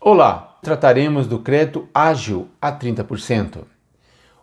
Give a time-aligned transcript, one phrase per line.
[0.00, 3.64] Olá, trataremos do crédito ágil a 30%.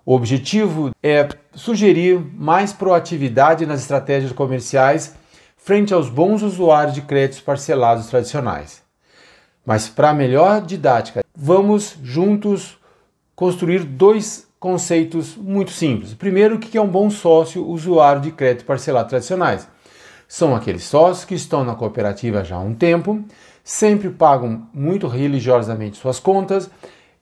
[0.04, 5.16] O objetivo é sugerir mais proatividade nas estratégias comerciais
[5.56, 8.82] frente aos bons usuários de créditos parcelados tradicionais.
[9.66, 12.78] Mas para melhor didática, vamos juntos
[13.36, 16.16] construir dois conceitos muito simples.
[16.16, 19.68] Primeiro, o que é um bom sócio usuário de crédito parcelado tradicionais?
[20.28, 23.24] São aqueles sócios que estão na cooperativa já há um tempo,
[23.64, 26.70] sempre pagam muito religiosamente suas contas,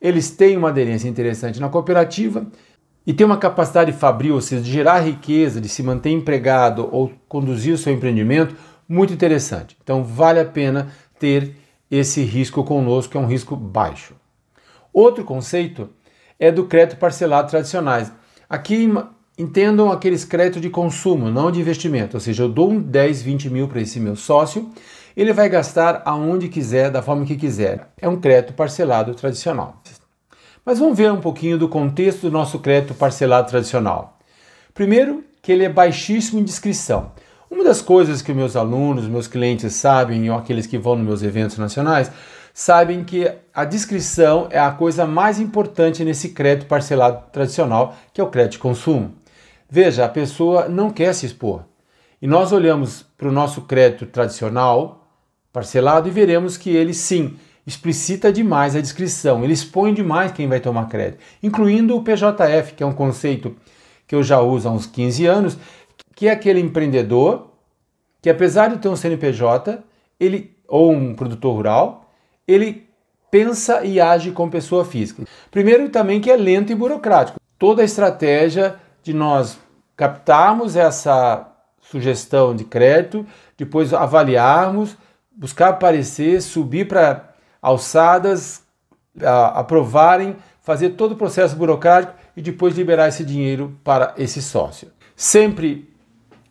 [0.02, 2.48] eles têm uma aderência interessante na cooperativa
[3.06, 7.12] e têm uma capacidade fabril, ou seja, de gerar riqueza, de se manter empregado ou
[7.28, 8.56] conduzir o seu empreendimento
[8.90, 9.78] muito interessante.
[9.84, 11.56] Então vale a pena ter
[11.90, 14.16] esse risco conosco, que é um risco baixo.
[14.92, 15.90] Outro conceito
[16.40, 18.12] é do crédito parcelado tradicionais.
[18.50, 18.92] Aqui
[19.38, 23.50] entendam aqueles créditos de consumo, não de investimento, ou seja, eu dou um 10, 20
[23.50, 24.70] mil para esse meu sócio
[25.16, 27.88] ele vai gastar aonde quiser, da forma que quiser.
[28.00, 29.82] É um crédito parcelado tradicional.
[30.66, 34.20] Mas vamos ver um pouquinho do contexto do nosso crédito parcelado tradicional.
[34.74, 37.12] Primeiro, que ele é baixíssimo em descrição.
[37.50, 41.24] Uma das coisas que meus alunos, meus clientes sabem, ou aqueles que vão nos meus
[41.24, 42.12] eventos nacionais,
[42.54, 48.24] sabem que a descrição é a coisa mais importante nesse crédito parcelado tradicional, que é
[48.24, 49.14] o crédito de consumo.
[49.70, 51.64] Veja, a pessoa não quer se expor.
[52.22, 55.01] E nós olhamos para o nosso crédito tradicional,
[55.52, 60.60] parcelado e veremos que ele sim explicita demais a descrição, ele expõe demais quem vai
[60.60, 63.56] tomar crédito, incluindo o PJF, que é um conceito
[64.08, 65.58] que eu já uso há uns 15 anos,
[66.16, 67.52] que é aquele empreendedor
[68.22, 69.80] que apesar de ter um CNPJ,
[70.20, 72.12] ele ou um produtor rural,
[72.48, 72.88] ele
[73.32, 75.24] pensa e age como pessoa física.
[75.50, 77.40] Primeiro também que é lento e burocrático.
[77.58, 79.58] Toda a estratégia de nós
[79.96, 81.48] captarmos essa
[81.82, 83.26] sugestão de crédito,
[83.58, 84.96] depois avaliarmos,
[85.36, 88.64] buscar aparecer, subir para alçadas,
[89.54, 94.90] aprovarem, fazer todo o processo burocrático e depois liberar esse dinheiro para esse sócio.
[95.16, 95.90] Sempre,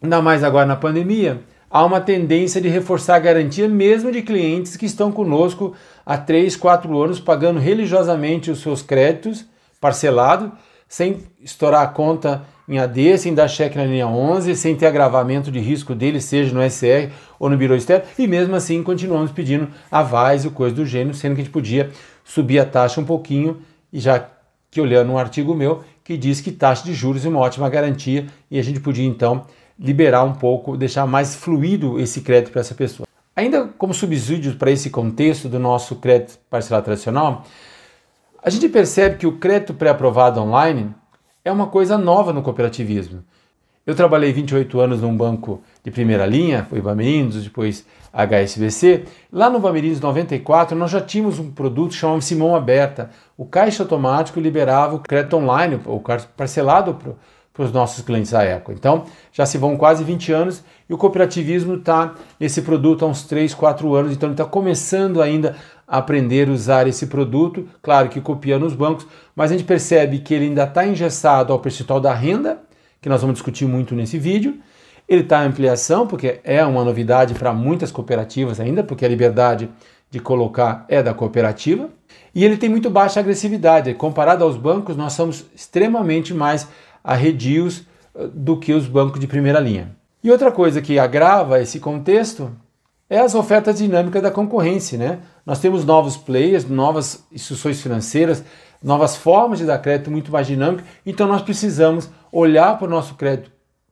[0.02, 4.76] ainda mais agora na pandemia, há uma tendência de reforçar a garantia mesmo de clientes
[4.76, 9.46] que estão conosco há 3, 4 anos pagando religiosamente os seus créditos
[9.80, 10.52] parcelado,
[10.88, 15.50] sem estourar a conta em AD, sem dar cheque na linha 11, sem ter agravamento
[15.50, 19.68] de risco dele, seja no SR ou no Biro Externo, e mesmo assim continuamos pedindo
[19.90, 21.90] avais e coisa do gênero, sendo que a gente podia
[22.24, 23.60] subir a taxa um pouquinho,
[23.92, 24.24] e já
[24.70, 28.26] que olhando um artigo meu que diz que taxa de juros é uma ótima garantia
[28.48, 29.44] e a gente podia então
[29.78, 33.06] liberar um pouco, deixar mais fluido esse crédito para essa pessoa.
[33.34, 37.44] Ainda como subsídio para esse contexto do nosso crédito parcelado tradicional,
[38.42, 40.94] a gente percebe que o crédito pré-aprovado online
[41.44, 43.24] é uma coisa nova no cooperativismo.
[43.86, 49.04] Eu trabalhei 28 anos num banco de primeira linha, foi Bamerindos, depois HSBC.
[49.32, 53.10] Lá no Bamerindos 94, nós já tínhamos um produto chamado Simão Aberta.
[53.38, 56.00] O caixa automático liberava o crédito online, o
[56.36, 56.94] parcelado
[57.52, 58.72] para os nossos clientes à época.
[58.74, 63.24] Então, já se vão quase 20 anos e o cooperativismo está nesse produto há uns
[63.24, 65.56] 3, 4 anos, então ele está começando ainda
[65.90, 70.32] aprender a usar esse produto, claro que copia nos bancos, mas a gente percebe que
[70.32, 72.60] ele ainda está engessado ao percentual da renda,
[73.02, 74.60] que nós vamos discutir muito nesse vídeo.
[75.08, 79.68] Ele está em ampliação, porque é uma novidade para muitas cooperativas ainda, porque a liberdade
[80.08, 81.88] de colocar é da cooperativa.
[82.32, 83.92] E ele tem muito baixa agressividade.
[83.94, 86.68] Comparado aos bancos, nós somos extremamente mais
[87.02, 87.84] arredios
[88.14, 89.90] eh, do que os bancos de primeira linha.
[90.22, 92.52] E outra coisa que agrava esse contexto
[93.10, 95.18] é as ofertas dinâmicas da concorrência, né?
[95.44, 98.44] Nós temos novos players, novas instituições financeiras,
[98.80, 103.16] novas formas de dar crédito muito mais dinâmicas, então nós precisamos olhar para o nosso
[103.16, 103.50] crédito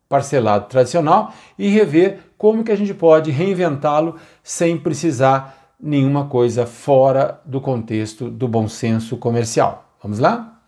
[0.08, 7.40] parcelado tradicional e rever como que a gente pode reinventá-lo sem precisar nenhuma coisa fora
[7.44, 9.92] do contexto do bom senso comercial.
[10.00, 10.60] Vamos lá?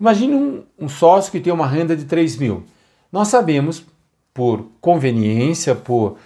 [0.00, 2.62] Imagine um, um sócio que tem uma renda de 3 mil.
[3.10, 3.84] Nós sabemos,
[4.32, 6.16] por conveniência, por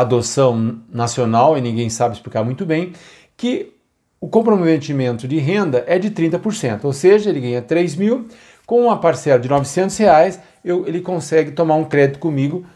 [0.00, 2.92] adoção nacional, e ninguém sabe explicar muito bem,
[3.36, 3.72] que
[4.20, 8.26] o comprometimento de renda é de 30%, ou seja, ele ganha 3 mil,
[8.66, 12.66] com uma parcela de 900 reais, eu, ele consegue tomar um crédito comigo,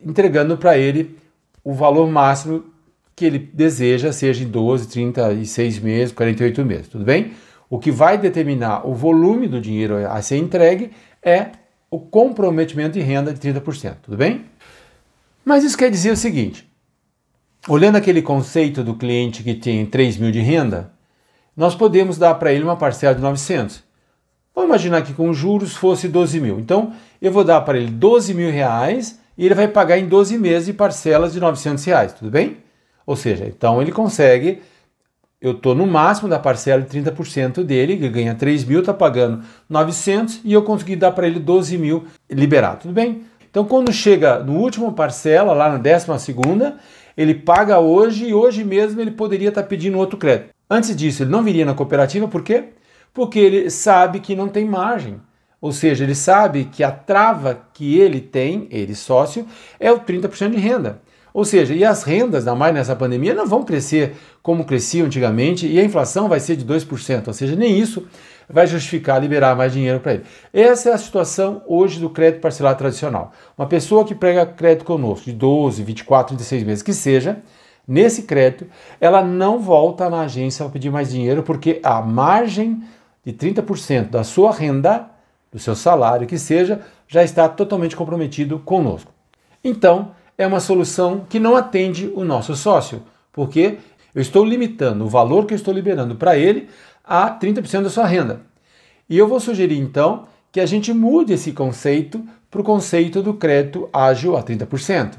[0.00, 1.18] entregando para ele
[1.62, 2.64] o valor máximo
[3.16, 7.32] que ele deseja, seja em 12, 36 meses, 48 meses, tudo bem?
[7.68, 10.90] O que vai determinar o volume do dinheiro a ser entregue
[11.22, 11.48] é
[11.90, 14.44] o comprometimento de renda de 30%, tudo bem?
[15.44, 16.68] Mas isso quer dizer o seguinte:
[17.68, 20.92] olhando aquele conceito do cliente que tem 3 mil de renda,
[21.56, 23.82] nós podemos dar para ele uma parcela de 900.
[24.54, 26.60] Vamos imaginar que com juros fosse 12 mil.
[26.60, 30.38] Então, eu vou dar para ele 12 mil reais e ele vai pagar em 12
[30.38, 32.58] meses de parcelas de 900 reais, tudo bem?
[33.04, 34.62] Ou seja, então ele consegue,
[35.40, 39.42] eu estou no máximo da parcela de 30% dele, ele ganha 3 mil, está pagando
[39.68, 43.22] 900 e eu consegui dar para ele 12 mil liberado, tudo bem?
[43.54, 46.76] Então quando chega no último parcela, lá na décima segunda,
[47.16, 50.48] ele paga hoje e hoje mesmo ele poderia estar tá pedindo outro crédito.
[50.68, 52.70] Antes disso, ele não viria na cooperativa, por quê?
[53.12, 55.20] Porque ele sabe que não tem margem.
[55.60, 59.46] Ou seja, ele sabe que a trava que ele tem, ele sócio,
[59.78, 61.00] é o 30% de renda.
[61.32, 65.64] Ou seja, e as rendas, ainda mais nessa pandemia, não vão crescer como cresciam antigamente
[65.64, 68.04] e a inflação vai ser de 2%, ou seja, nem isso
[68.48, 70.24] vai justificar liberar mais dinheiro para ele.
[70.52, 73.32] Essa é a situação hoje do crédito parcelado tradicional.
[73.56, 77.38] Uma pessoa que pega crédito conosco de 12, 24, 36 meses, que seja,
[77.86, 78.66] nesse crédito,
[79.00, 82.82] ela não volta na agência para pedir mais dinheiro porque a margem
[83.24, 85.08] de 30% da sua renda,
[85.50, 89.12] do seu salário, que seja, já está totalmente comprometido conosco.
[89.62, 93.02] Então, é uma solução que não atende o nosso sócio,
[93.32, 93.78] porque
[94.14, 96.68] eu estou limitando o valor que eu estou liberando para ele
[97.04, 98.40] a 30% da sua renda.
[99.08, 103.34] E eu vou sugerir então que a gente mude esse conceito para o conceito do
[103.34, 105.14] crédito ágil a 30%.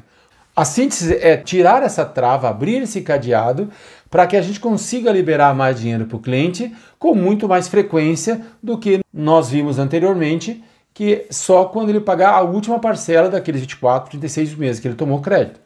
[0.56, 3.70] A síntese é tirar essa trava, abrir esse cadeado
[4.10, 8.42] para que a gente consiga liberar mais dinheiro para o cliente com muito mais frequência
[8.64, 14.12] do que nós vimos anteriormente que só quando ele pagar a última parcela daqueles 24,
[14.12, 15.60] 36 meses que ele tomou crédito.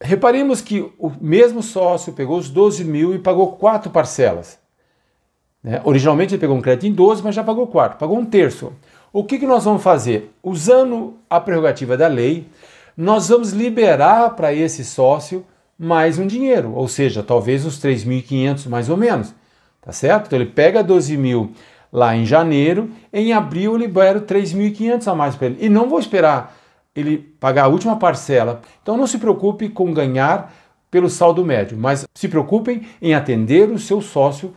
[0.00, 4.60] Reparemos que o mesmo sócio pegou os 12 mil e pagou quatro parcelas.
[5.62, 5.80] Né?
[5.84, 8.72] Originalmente ele pegou um crédito em 12, mas já pagou quatro, pagou um terço.
[9.12, 10.32] O que, que nós vamos fazer?
[10.42, 12.46] Usando a prerrogativa da lei,
[12.96, 15.44] nós vamos liberar para esse sócio
[15.78, 19.34] mais um dinheiro, ou seja, talvez uns 3.500 mais ou menos,
[19.80, 20.26] tá certo?
[20.26, 21.52] Então ele pega 12 mil
[21.92, 22.90] lá em janeiro.
[23.12, 25.58] Em abril eu libero 3.500 a mais para ele.
[25.60, 26.56] E não vou esperar
[26.94, 28.60] ele pagar a última parcela.
[28.82, 30.52] Então não se preocupe com ganhar
[30.90, 34.54] pelo saldo médio, mas se preocupem em atender o seu sócio,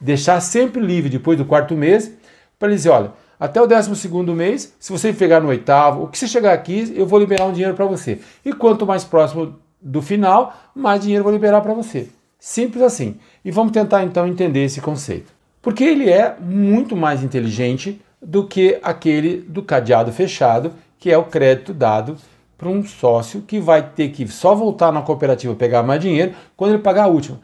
[0.00, 2.12] deixar sempre livre depois do quarto mês,
[2.58, 6.18] para dizer, olha, até o décimo segundo mês, se você pegar no oitavo, o que
[6.18, 8.20] você chegar aqui, eu vou liberar um dinheiro para você.
[8.44, 12.08] E quanto mais próximo do final, mais dinheiro eu vou liberar para você.
[12.38, 13.16] Simples assim.
[13.44, 15.32] E vamos tentar então entender esse conceito.
[15.62, 21.24] Porque ele é muito mais inteligente do que aquele do cadeado fechado, que é o
[21.24, 22.16] crédito dado
[22.56, 26.74] para um sócio que vai ter que só voltar na cooperativa pegar mais dinheiro quando
[26.74, 27.40] ele pagar a última.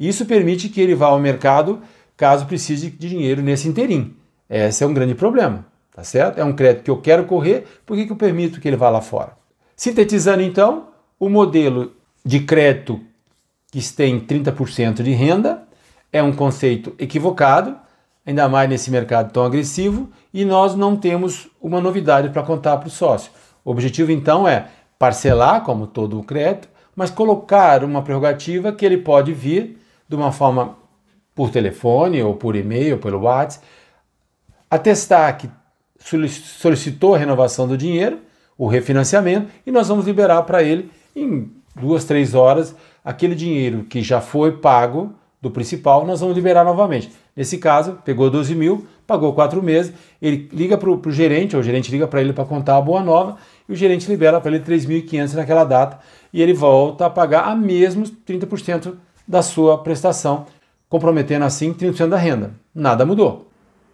[0.00, 1.82] Isso permite que ele vá ao mercado
[2.16, 4.16] caso precise de dinheiro nesse interim.
[4.48, 6.38] Esse é um grande problema, tá certo?
[6.38, 8.88] É um crédito que eu quero correr, por que, que eu permito que ele vá
[8.88, 9.32] lá fora?
[9.76, 10.88] Sintetizando então,
[11.18, 11.92] o modelo
[12.24, 12.98] de crédito
[13.70, 15.62] que tem 30% de renda
[16.10, 17.76] é um conceito equivocado,
[18.26, 22.88] ainda mais nesse mercado tão agressivo, e nós não temos uma novidade para contar para
[22.88, 23.30] o sócio.
[23.64, 24.68] O objetivo então é
[24.98, 29.79] parcelar, como todo o crédito, mas colocar uma prerrogativa que ele pode vir
[30.10, 30.76] de uma forma
[31.36, 33.64] por telefone ou por e-mail, pelo WhatsApp,
[34.68, 35.48] atestar que
[36.00, 38.18] solicitou a renovação do dinheiro,
[38.58, 42.74] o refinanciamento, e nós vamos liberar para ele em duas, três horas
[43.04, 47.10] aquele dinheiro que já foi pago do principal, nós vamos liberar novamente.
[47.34, 51.64] Nesse caso, pegou 12 mil, pagou quatro meses, ele liga para o gerente, ou o
[51.64, 53.36] gerente liga para ele para contar a boa nova,
[53.68, 56.00] e o gerente libera para ele 3.500 naquela data,
[56.32, 58.94] e ele volta a pagar a mesmos 30%
[59.30, 60.46] da sua prestação,
[60.88, 62.50] comprometendo assim 30% da renda.
[62.74, 63.48] Nada mudou.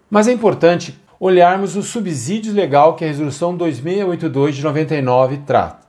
[0.08, 5.86] Mas é importante olharmos o subsídio legal que a Resolução 2682 de 99 trata.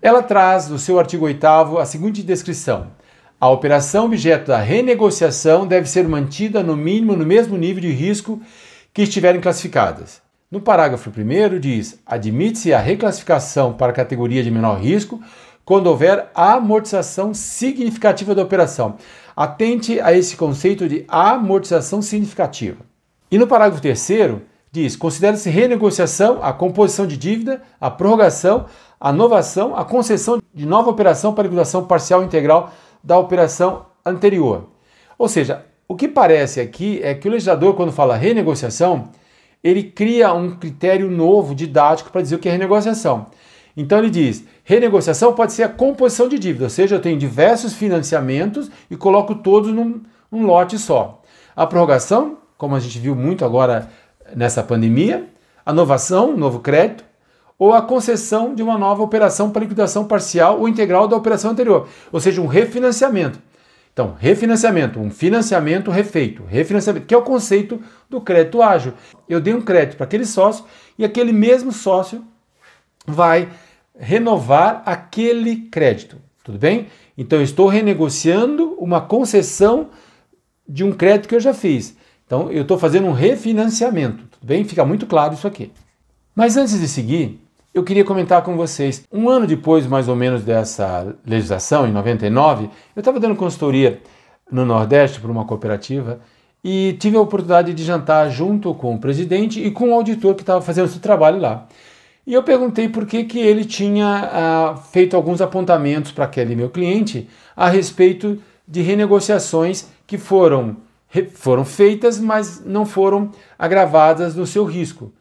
[0.00, 1.44] Ela traz, no seu artigo 8
[1.76, 2.86] a seguinte descrição:
[3.40, 8.40] a operação objeto da renegociação deve ser mantida no mínimo no mesmo nível de risco
[8.94, 10.22] que estiverem classificadas.
[10.48, 15.20] No parágrafo 1 diz: admite-se a reclassificação para a categoria de menor risco
[15.66, 18.94] quando houver amortização significativa da operação.
[19.34, 22.78] Atente a esse conceito de amortização significativa.
[23.30, 24.08] E no parágrafo 3
[24.70, 28.66] diz: considera-se renegociação a composição de dívida, a prorrogação,
[28.98, 34.68] a novação, a concessão de nova operação para liquidação parcial integral da operação anterior.
[35.18, 39.08] Ou seja, o que parece aqui é que o legislador, quando fala renegociação,
[39.62, 43.26] ele cria um critério novo didático para dizer o que é renegociação.
[43.76, 47.72] Então ele diz: renegociação pode ser a composição de dívida, ou seja, eu tenho diversos
[47.72, 51.22] financiamentos e coloco todos num, num lote só.
[51.54, 53.88] A prorrogação, como a gente viu muito agora
[54.34, 55.24] nessa pandemia,
[55.64, 57.04] a novação, novo crédito,
[57.56, 61.88] ou a concessão de uma nova operação para liquidação parcial ou integral da operação anterior,
[62.10, 63.38] ou seja, um refinanciamento.
[63.92, 67.80] Então, refinanciamento, um financiamento refeito, refinanciamento, que é o conceito
[68.10, 68.94] do crédito ágil.
[69.28, 70.64] Eu dei um crédito para aquele sócio
[70.98, 72.24] e aquele mesmo sócio
[73.06, 73.48] vai
[73.98, 76.16] renovar aquele crédito.
[76.44, 76.86] Tudo bem?
[77.16, 79.88] Então estou renegociando uma concessão
[80.68, 81.96] de um crédito que eu já fiz.
[82.26, 84.24] Então eu estou fazendo um refinanciamento.
[84.30, 84.64] Tudo bem?
[84.64, 85.72] Fica muito claro isso aqui.
[86.34, 87.40] Mas antes de seguir,
[87.72, 89.04] eu queria comentar com vocês.
[89.12, 94.00] Um ano depois, mais ou menos, dessa legislação, em 99, eu estava dando consultoria
[94.50, 96.20] no Nordeste para uma cooperativa
[96.64, 100.42] e tive a oportunidade de jantar junto com o presidente e com o auditor que
[100.42, 101.66] estava fazendo esse trabalho lá.
[102.26, 106.68] E eu perguntei por que, que ele tinha ah, feito alguns apontamentos para aquele meu
[106.68, 110.76] cliente a respeito de renegociações que foram,
[111.34, 115.12] foram feitas, mas não foram agravadas no seu risco.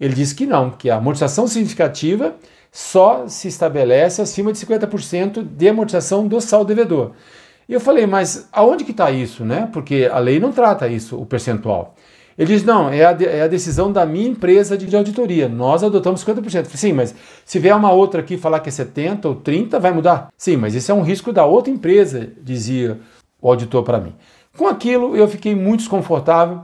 [0.00, 2.34] Ele disse que não, que a amortização significativa
[2.72, 7.12] só se estabelece acima de 50% de amortização do saldo devedor.
[7.68, 9.68] E eu falei, mas aonde que está isso, né?
[9.72, 11.94] Porque a lei não trata isso, o percentual.
[12.36, 15.48] Ele diz, não, é a, é a decisão da minha empresa de, de auditoria.
[15.48, 16.44] Nós adotamos 50%.
[16.50, 17.14] falei, sim, mas
[17.44, 20.32] se vier uma outra aqui falar que é 70% ou 30%, vai mudar?
[20.36, 22.98] Sim, mas isso é um risco da outra empresa, dizia
[23.40, 24.14] o auditor para mim.
[24.56, 26.62] Com aquilo, eu fiquei muito desconfortável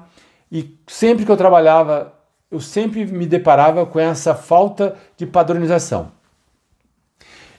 [0.51, 2.13] e sempre que eu trabalhava,
[2.51, 6.11] eu sempre me deparava com essa falta de padronização.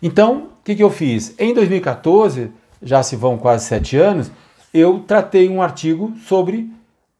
[0.03, 1.33] Então, o que, que eu fiz?
[1.39, 2.51] Em 2014,
[2.81, 4.31] já se vão quase sete anos,
[4.73, 6.69] eu tratei um artigo sobre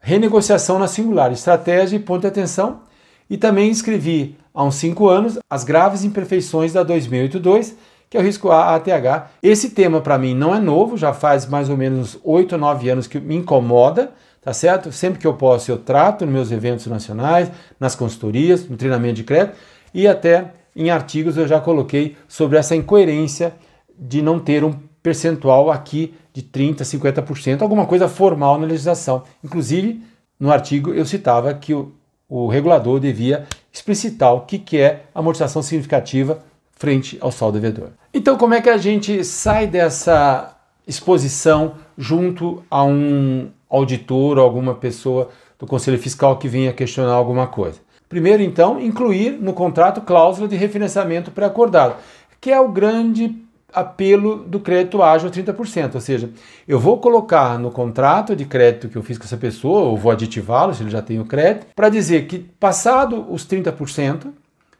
[0.02, 2.82] renegociação na singular, estratégia e ponto de atenção,
[3.30, 7.78] e também escrevi há uns cinco anos as graves imperfeições da 2082,
[8.10, 9.30] que é o risco ATH.
[9.42, 12.90] Esse tema para mim não é novo, já faz mais ou menos oito ou nove
[12.90, 14.92] anos que me incomoda, tá certo?
[14.92, 19.24] Sempre que eu posso eu trato nos meus eventos nacionais, nas consultorias, no treinamento de
[19.24, 19.56] crédito
[19.94, 23.54] e até em artigos eu já coloquei sobre essa incoerência
[23.98, 29.24] de não ter um percentual aqui de 30%, 50%, alguma coisa formal na legislação.
[29.44, 30.02] Inclusive,
[30.40, 31.92] no artigo eu citava que o,
[32.30, 36.40] o regulador devia explicitar o que, que é amortização significativa
[36.74, 37.90] frente ao saldo devedor.
[38.14, 44.76] Então, como é que a gente sai dessa exposição junto a um auditor ou alguma
[44.76, 45.30] pessoa
[45.60, 47.80] do Conselho Fiscal que venha questionar alguma coisa?
[48.10, 51.96] Primeiro, então, incluir no contrato cláusula de refinanciamento pré-acordado,
[52.42, 53.36] que é o grande
[53.74, 55.96] apelo do crédito ágil a 30%.
[55.96, 56.30] Ou seja,
[56.68, 60.12] eu vou colocar no contrato de crédito que eu fiz com essa pessoa, ou vou
[60.12, 64.28] aditivá-lo se ele já tem o crédito, para dizer que passado os 30%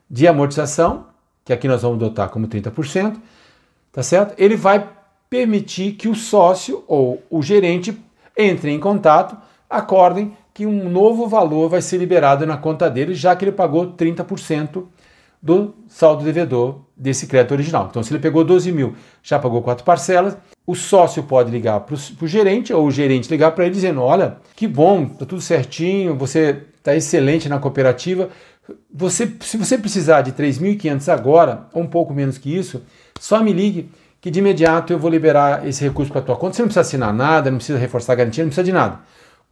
[0.10, 1.06] de amortização,
[1.46, 3.18] que aqui nós vamos adotar como 30%,
[3.92, 4.34] tá certo?
[4.38, 4.88] Ele vai
[5.30, 7.98] permitir que o sócio ou o gerente
[8.38, 9.38] entre em contato,
[9.70, 13.94] acordem que um novo valor vai ser liberado na conta dele, já que ele pagou
[13.94, 14.84] 30%
[15.42, 17.88] do saldo devedor desse crédito original.
[17.90, 21.96] Então, se ele pegou 12 mil, já pagou quatro parcelas, o sócio pode ligar para
[21.96, 26.16] o gerente ou o gerente ligar para ele dizendo: Olha, que bom, está tudo certinho,
[26.16, 28.30] você está excelente na cooperativa.
[28.94, 32.84] Você, se você precisar de 3.500 agora, ou um pouco menos que isso,
[33.20, 33.90] só me ligue
[34.22, 36.56] que de imediato eu vou liberar esse recurso para a tua conta.
[36.56, 39.00] Você não precisa assinar nada, não precisa reforçar a garantia, não precisa de nada.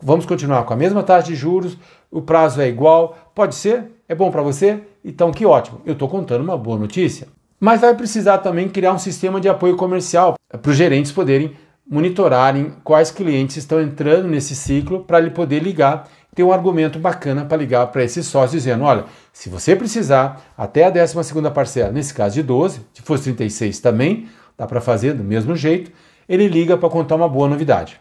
[0.01, 1.75] Vamos continuar com a mesma taxa de juros,
[2.11, 3.17] o prazo é igual.
[3.33, 3.91] Pode ser?
[4.07, 4.81] É bom para você?
[5.03, 7.27] Então, que ótimo, eu estou contando uma boa notícia.
[7.59, 11.55] Mas vai precisar também criar um sistema de apoio comercial para os gerentes poderem
[11.89, 17.43] monitorarem quais clientes estão entrando nesse ciclo para ele poder ligar, ter um argumento bacana
[17.43, 21.91] para ligar para esse sócio dizendo, olha, se você precisar até a 12 segunda parcela,
[21.91, 25.91] nesse caso de 12, se fosse 36 também, dá para fazer do mesmo jeito,
[26.27, 27.99] ele liga para contar uma boa novidade.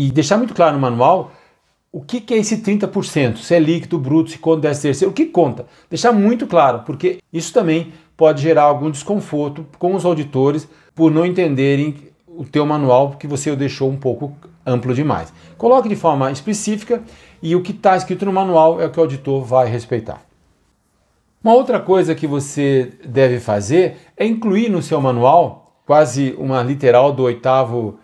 [0.00, 1.30] E deixar muito claro no manual
[1.96, 3.38] o que, que é esse 30%?
[3.38, 5.64] Se é líquido, bruto, se conta 10 terceiro, o que conta?
[5.88, 11.24] Deixar muito claro, porque isso também pode gerar algum desconforto com os auditores por não
[11.24, 11.96] entenderem
[12.28, 14.36] o teu manual que você o deixou um pouco
[14.66, 15.32] amplo demais.
[15.56, 17.02] Coloque de forma específica
[17.42, 20.20] e o que está escrito no manual é o que o auditor vai respeitar.
[21.42, 27.10] Uma outra coisa que você deve fazer é incluir no seu manual, quase uma literal
[27.10, 27.98] do oitavo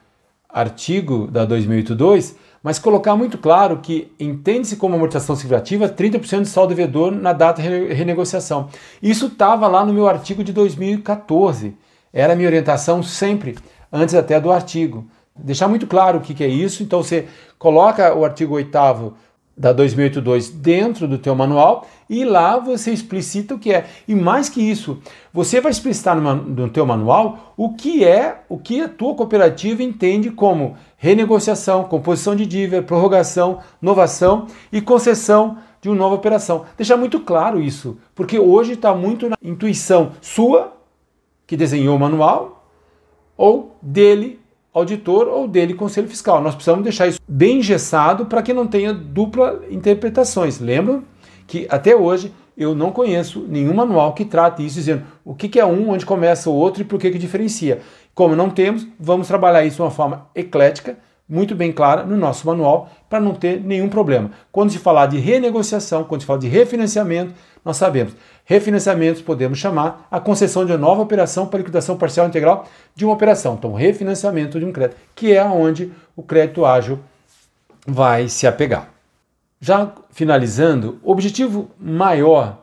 [0.49, 6.75] artigo da 2082, mas colocar muito claro que entende-se como amortização significativa 30% de saldo
[6.75, 8.69] devedor na data de renegociação.
[9.02, 11.76] Isso estava lá no meu artigo de 2014.
[12.12, 13.57] Era a minha orientação sempre,
[13.90, 15.07] antes até do artigo.
[15.35, 17.26] Deixar muito claro o que é isso, então você
[17.59, 18.76] coloca o artigo 8
[19.57, 23.87] da 2082 dentro do teu manual e lá você explicita o que é.
[24.09, 24.99] E mais que isso,
[25.33, 29.83] você vai explicitar no, no teu manual o que é, o que a tua cooperativa
[29.83, 36.65] entende como renegociação, composição de dívida, prorrogação, novação e concessão de uma nova operação.
[36.77, 40.73] Deixar muito claro isso, porque hoje está muito na intuição sua,
[41.47, 42.69] que desenhou o manual,
[43.37, 44.41] ou dele,
[44.73, 46.41] auditor ou dele, conselho fiscal.
[46.41, 50.59] Nós precisamos deixar isso bem engessado para que não tenha dupla interpretações.
[50.59, 51.02] Lembra
[51.47, 55.64] que até hoje eu não conheço nenhum manual que trate isso dizendo o que, é
[55.64, 57.81] um, onde começa o outro e por que, que diferencia.
[58.14, 60.99] Como não temos, vamos trabalhar isso de uma forma eclética,
[61.33, 64.31] muito bem clara no nosso manual, para não ter nenhum problema.
[64.53, 67.33] Quando se falar de renegociação, quando se fala de refinanciamento,
[67.65, 68.15] nós sabemos.
[68.45, 73.15] Refinanciamentos podemos chamar a concessão de uma nova operação para liquidação parcial integral de uma
[73.15, 73.55] operação.
[73.55, 76.99] Então, refinanciamento de um crédito, que é onde o crédito ágil
[77.87, 78.91] vai se apegar.
[79.59, 82.59] Já finalizando, o objetivo maior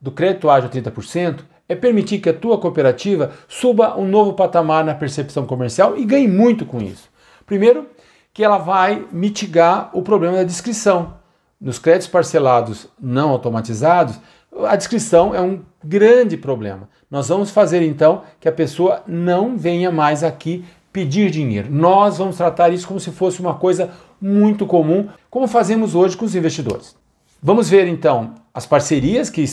[0.00, 4.94] do crédito ágil 30% é permitir que a tua cooperativa suba um novo patamar na
[4.94, 7.10] percepção comercial e ganhe muito com isso.
[7.44, 7.88] Primeiro,
[8.32, 11.14] que ela vai mitigar o problema da descrição.
[11.60, 14.18] Nos créditos parcelados não automatizados,
[14.66, 16.88] a descrição é um grande problema.
[17.10, 21.70] Nós vamos fazer então que a pessoa não venha mais aqui pedir dinheiro.
[21.70, 26.24] Nós vamos tratar isso como se fosse uma coisa muito comum, como fazemos hoje com
[26.24, 26.94] os investidores.
[27.42, 29.44] Vamos ver então as parcerias que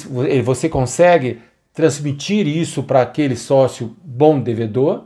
[0.44, 1.42] você consegue
[1.74, 5.06] transmitir isso para aquele sócio bom devedor.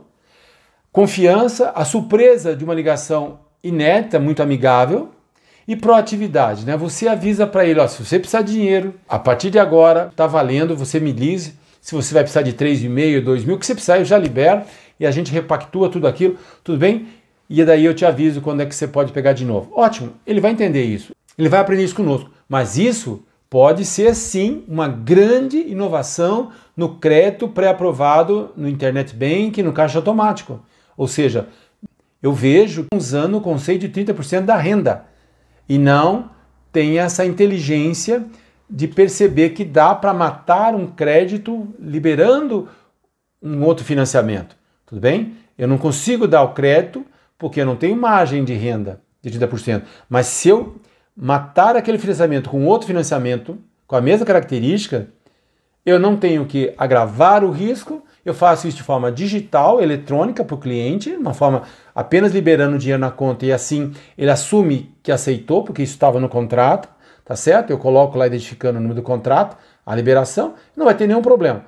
[0.90, 5.08] Confiança, a surpresa de uma ligação inédita, muito amigável.
[5.66, 6.76] E proatividade, né?
[6.76, 10.26] Você avisa para ele, ó, se você precisar de dinheiro, a partir de agora tá
[10.26, 11.54] valendo, você me lise.
[11.80, 14.62] Se você vai precisar de 3,5, 2 mil, o que você precisar, eu já libero
[15.00, 17.06] e a gente repactua tudo aquilo, tudo bem?
[17.48, 19.70] E daí eu te aviso quando é que você pode pegar de novo.
[19.74, 21.14] Ótimo, ele vai entender isso.
[21.36, 22.30] Ele vai aprender isso conosco.
[22.48, 29.72] Mas isso pode ser sim uma grande inovação no crédito pré-aprovado no Internet Bank, no
[29.72, 30.60] caixa automático.
[30.96, 31.48] Ou seja,
[32.24, 35.04] eu vejo usando o conceito de 30% da renda
[35.68, 36.30] e não
[36.72, 38.24] tem essa inteligência
[38.68, 42.66] de perceber que dá para matar um crédito liberando
[43.42, 44.56] um outro financiamento.
[44.86, 45.36] Tudo bem?
[45.58, 47.04] Eu não consigo dar o crédito
[47.36, 49.82] porque eu não tenho margem de renda de 30%.
[50.08, 50.80] Mas se eu
[51.14, 55.08] matar aquele financiamento com outro financiamento com a mesma característica,
[55.84, 60.54] eu não tenho que agravar o risco, eu faço isso de forma digital, eletrônica para
[60.54, 61.62] o cliente, uma forma
[61.94, 66.28] apenas liberando dinheiro na conta e assim ele assume que aceitou, porque isso estava no
[66.28, 66.88] contrato,
[67.24, 67.70] tá certo?
[67.70, 71.64] Eu coloco lá identificando o número do contrato, a liberação, não vai ter nenhum problema.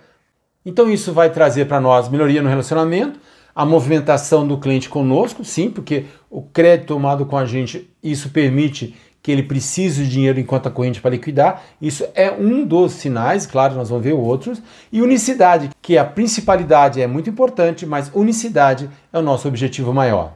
[0.65, 3.21] Então isso vai trazer para nós melhoria no relacionamento,
[3.55, 8.95] a movimentação do cliente conosco, sim, porque o crédito tomado com a gente, isso permite
[9.27, 11.61] que ele precise de dinheiro em conta corrente para liquidar.
[11.83, 14.63] Isso é um dos sinais, claro, nós vamos ver outros.
[14.93, 20.35] E unicidade, que a principalidade é muito importante, mas unicidade é o nosso objetivo maior.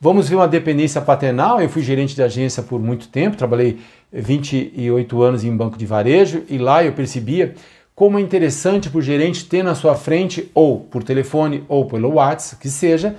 [0.00, 1.60] Vamos ver uma dependência paternal.
[1.60, 3.78] Eu fui gerente de agência por muito tempo, trabalhei
[4.10, 7.54] 28 anos em banco de varejo e lá eu percebia
[7.94, 12.14] como é interessante para o gerente ter na sua frente, ou por telefone ou pelo
[12.14, 13.16] WhatsApp, que seja,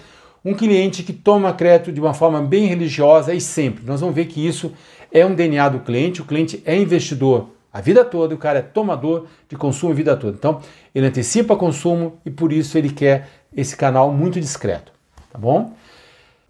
[0.48, 3.86] um cliente que toma crédito de uma forma bem religiosa e sempre.
[3.86, 4.72] Nós vamos ver que isso
[5.12, 8.62] é um DNA do cliente, o cliente é investidor a vida toda, o cara é
[8.62, 10.36] tomador de consumo a vida toda.
[10.36, 10.62] Então,
[10.96, 14.92] ele antecipa consumo e por isso ele quer esse canal muito discreto,
[15.32, 15.74] tá bom?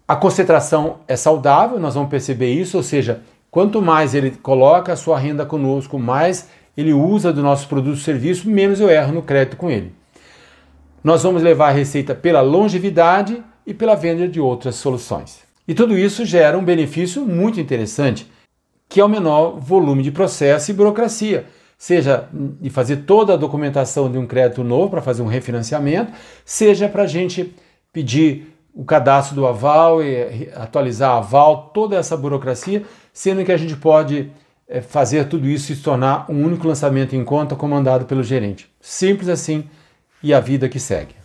[0.06, 4.96] A concentração é saudável, nós vamos perceber isso, ou seja, quanto mais ele coloca a
[4.96, 9.22] sua renda conosco, mais ele usa do nosso produto e serviço, menos eu erro no
[9.22, 9.92] crédito com ele.
[11.04, 15.40] Nós vamos levar a receita pela longevidade e pela venda de outras soluções.
[15.68, 18.26] E tudo isso gera um benefício muito interessante,
[18.88, 21.44] que é o menor volume de processo e burocracia,
[21.76, 26.14] seja de fazer toda a documentação de um crédito novo para fazer um refinanciamento,
[26.46, 27.54] seja para a gente
[27.92, 33.76] pedir o cadastro do aval e atualizar aval, toda essa burocracia, sendo que a gente
[33.76, 34.30] pode
[34.66, 38.66] é, fazer tudo isso e se tornar um único lançamento em conta comandado pelo gerente.
[38.80, 39.64] Simples assim
[40.22, 41.17] e a vida que segue.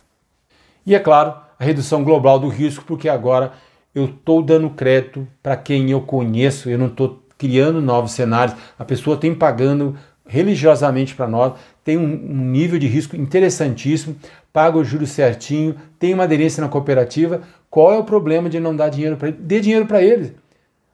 [0.86, 3.54] E é claro, a redução global do risco, porque agora
[3.96, 8.84] eu estou dando crédito para quem eu conheço, eu não estou criando novos cenários, a
[8.84, 14.16] pessoa tem pagando religiosamente para nós, tem um, um, nível de risco interessantíssimo,
[14.52, 17.42] paga o juros certinho, tem uma aderência na cooperativa.
[17.70, 19.38] Qual é o problema de não dar dinheiro para ele?
[19.40, 20.34] Dê dinheiro para eles.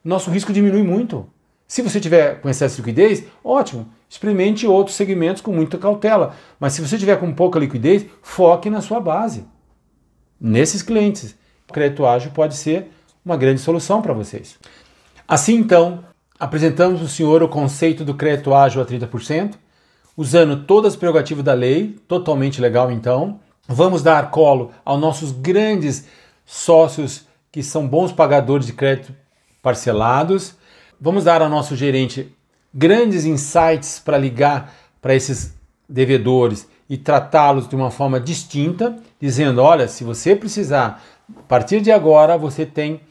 [0.04, 1.28] Nosso risco diminui muito.
[1.68, 6.36] Se você tiver com excesso de liquidez, ótimo, experimente outros segmentos com muita cautela.
[6.60, 9.46] Mas se você tiver com pouca liquidez, foque na sua base
[10.40, 11.36] nesses clientes.
[11.68, 12.92] O crédito ágil pode ser
[13.24, 14.58] uma grande solução para vocês.
[15.28, 16.04] Assim então,
[16.40, 19.56] apresentamos ao senhor o conceito do crédito ágil a 30%,
[20.18, 23.40] usando todas as prerrogativas da lei, totalmente legal então.
[23.68, 26.08] Vamos dar colo aos nossos grandes
[26.46, 29.14] sócios que são bons pagadores de crédito
[29.62, 30.56] parcelados.
[31.00, 32.34] Vamos dar ao nosso gerente
[32.74, 35.54] grandes insights para ligar para esses
[35.88, 41.04] devedores e tratá-los de uma forma distinta, dizendo: olha, se você precisar,
[41.38, 43.02] a partir de agora você tem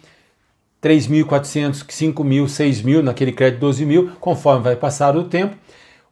[0.83, 5.57] 3.400, 5.000, 6.000, naquele crédito 12 mil, conforme vai passar o tempo.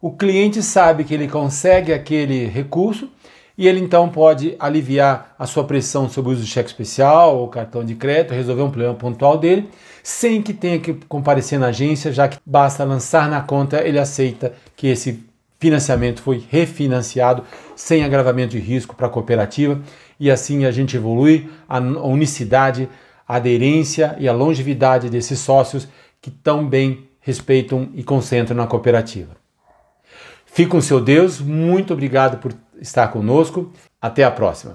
[0.00, 3.08] O cliente sabe que ele consegue aquele recurso
[3.58, 7.48] e ele então pode aliviar a sua pressão sobre o uso do cheque especial ou
[7.48, 9.70] cartão de crédito, resolver um problema pontual dele,
[10.02, 14.52] sem que tenha que comparecer na agência, já que basta lançar na conta, ele aceita
[14.76, 15.25] que esse
[15.58, 19.80] financiamento foi refinanciado sem agravamento de risco para a cooperativa
[20.18, 22.88] e assim a gente evolui a unicidade,
[23.26, 25.88] a aderência e a longevidade desses sócios
[26.20, 29.36] que tão bem respeitam e concentram na cooperativa.
[30.44, 33.72] Fique com seu Deus, muito obrigado por estar conosco.
[34.00, 34.72] Até a próxima.